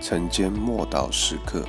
[0.00, 1.64] 晨间默祷时刻，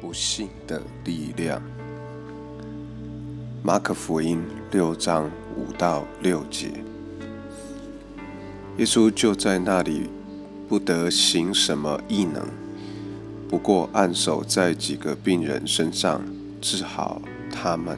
[0.00, 1.60] 不幸的力量。
[3.62, 6.68] 马可福音六章五到六节，
[8.78, 10.08] 耶稣就在那里，
[10.66, 12.63] 不得行什么异能。
[13.48, 16.20] 不过按手在几个病人身上
[16.60, 17.96] 治好他们，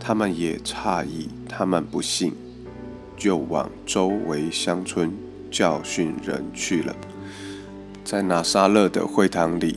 [0.00, 2.32] 他们也诧异，他们不信，
[3.16, 5.12] 就往周围乡村
[5.50, 6.94] 教训人去了。
[8.04, 9.76] 在拿撒勒的会堂里，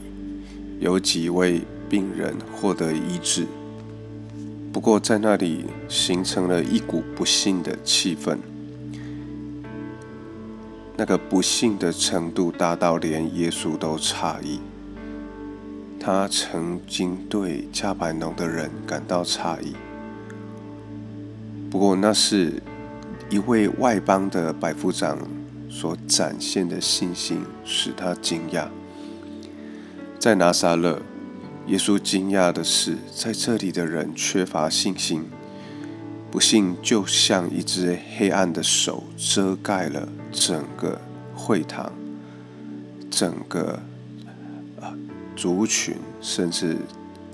[0.79, 3.45] 有几位病人获得医治。
[4.71, 8.37] 不过在那里形成了一股不幸的气氛，
[10.97, 14.59] 那个不幸的程度大到连耶稣都诧异。
[15.99, 19.75] 他曾经对加百农的人感到诧异，
[21.69, 22.61] 不过那是
[23.29, 25.19] 一位外邦的百夫长
[25.69, 28.67] 所展现的信心使他惊讶。
[30.17, 30.99] 在拿撒勒，
[31.67, 35.25] 耶稣惊讶的是，在这里的人缺乏信心，
[36.31, 40.99] 不幸就像一只黑暗的手遮盖了整个
[41.35, 41.91] 会堂，
[43.11, 43.79] 整个。
[45.33, 46.77] 族群，甚至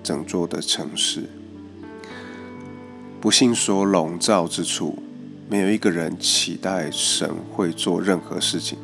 [0.02, 1.24] 整座的城市，
[3.20, 5.04] 不幸所笼罩之处，
[5.50, 8.78] 没有一个人期待神会做任何事情。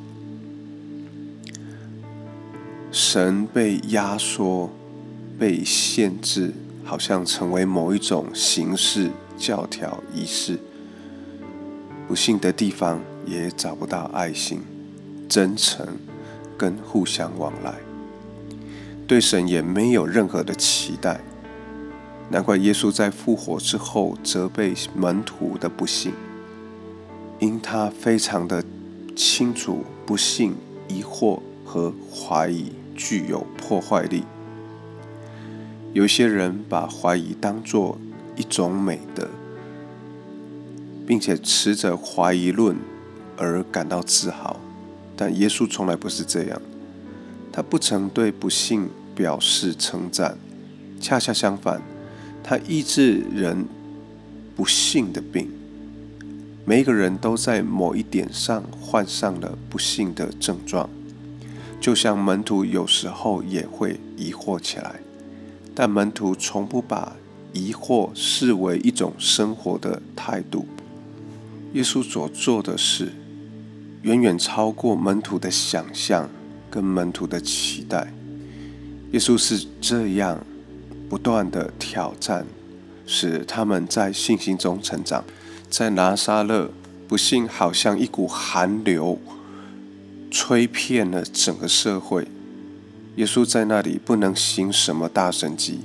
[2.92, 4.70] 神被压缩、
[5.40, 6.54] 被限制，
[6.84, 10.60] 好像成为某一种形式、教条、仪式。
[12.08, 14.62] 不幸的地方也找不到爱心、
[15.30, 15.88] 真诚
[16.58, 17.76] 跟互相往来。
[19.08, 21.22] 对神也没有任何的期待，
[22.30, 26.14] 难怪耶稣在复活之后责备门徒的不幸，
[27.40, 28.64] 因他非常的
[29.16, 30.56] 清楚，不幸、
[30.88, 34.24] 疑惑和怀疑具有破坏力。
[35.94, 37.98] 有些人把怀疑当作
[38.36, 39.28] 一种美德，
[41.06, 42.76] 并且持着怀疑论
[43.38, 44.60] 而感到自豪，
[45.16, 46.62] 但耶稣从来不是这样。
[47.52, 50.38] 他不曾对不幸表示称赞，
[51.00, 51.82] 恰恰相反，
[52.44, 53.66] 他医治人
[54.56, 55.50] 不幸的病。
[56.66, 60.90] 每一个人都在某一点上患上了不幸的症状，
[61.80, 65.02] 就像门徒有时候也会疑惑起来，
[65.76, 67.16] 但门徒从不把
[67.54, 70.68] 疑惑视为一种生活的态度。
[71.74, 73.14] 耶稣所做的事，
[74.02, 76.30] 远远超过门徒的想象。
[76.74, 78.12] 跟门徒的期待，
[79.12, 80.44] 耶稣是这样
[81.08, 82.48] 不断的挑战，
[83.06, 85.24] 使他们在信心中成长。
[85.70, 86.72] 在拿撒勒，
[87.08, 89.20] 不幸好像一股寒流，
[90.32, 92.28] 吹遍了整个社会。
[93.18, 95.82] 耶稣在那里不能行什么大神迹，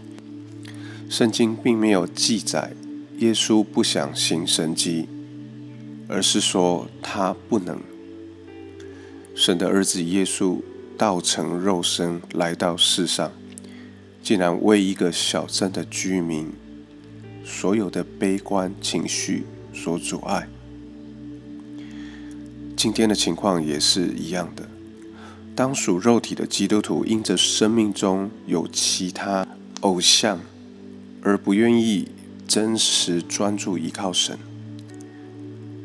[1.08, 2.72] 圣经并没有记载
[3.18, 5.08] 耶稣不想行神迹，
[6.08, 7.80] 而是说他不能。
[9.34, 10.60] 神的儿子耶稣。
[10.98, 13.30] 道成肉身来到世上，
[14.20, 16.52] 竟然为一个小镇的居民
[17.44, 20.48] 所有的悲观情绪所阻碍。
[22.76, 24.68] 今天的情况也是一样的。
[25.54, 29.46] 当属肉体的基督徒因着生命中有其他
[29.82, 30.40] 偶像，
[31.22, 32.08] 而不愿意
[32.46, 34.38] 真实专注依靠神，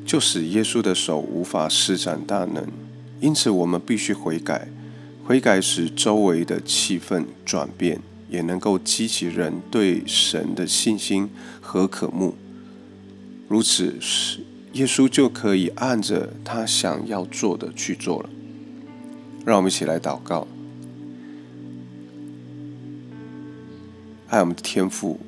[0.06, 2.68] 就使耶稣的手无法施展大能。
[3.20, 4.68] 因此，我们必须悔改。
[5.26, 11.30] 悔改使周围的气氛转变，也能够激起人对神的信心
[11.62, 12.36] 和渴慕。
[13.48, 14.42] 如此，是
[14.74, 18.30] 耶稣就可以按着他想要做的去做了。
[19.46, 20.46] 让我们一起来祷告：
[24.28, 25.19] 爱我们的天赋，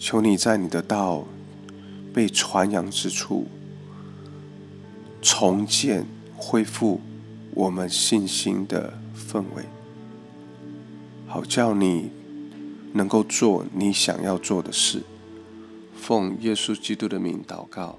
[0.00, 1.24] 求你在你的道
[2.12, 3.46] 被传扬之处
[5.22, 6.04] 重建、
[6.34, 7.00] 恢复。
[7.52, 9.64] 我们信心的氛围，
[11.26, 12.08] 好叫你
[12.92, 15.02] 能够做你想要做的事。
[15.96, 17.98] 奉耶稣基督的名祷告，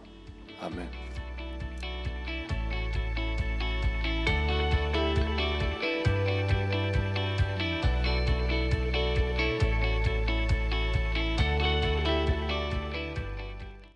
[0.61, 1.10] 阿门。